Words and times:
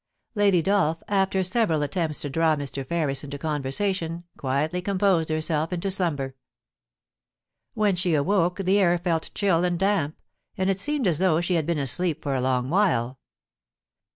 Lady 0.33 0.63
Dolph, 0.63 1.03
after 1.07 1.43
several 1.43 1.83
attempts 1.83 2.21
to 2.21 2.29
draw 2.31 2.55
Mr. 2.55 2.83
Ferris 2.83 3.23
into 3.23 3.37
conversation, 3.37 4.23
quietly 4.35 4.81
composed 4.81 5.29
herself 5.29 5.71
into 5.71 5.91
slumber. 5.91 6.33
When 7.75 7.95
she 7.95 8.15
awoke 8.15 8.57
the 8.57 8.79
air 8.79 8.97
felt 8.97 9.29
chill 9.35 9.63
and 9.63 9.77
damp, 9.77 10.19
and 10.57 10.71
it 10.71 10.79
seemed 10.79 11.05
as 11.05 11.19
though 11.19 11.39
she 11.39 11.53
had 11.53 11.67
been 11.67 11.77
asleep 11.77 12.23
for 12.23 12.33
a 12.33 12.41
long 12.41 12.71
while. 12.71 13.19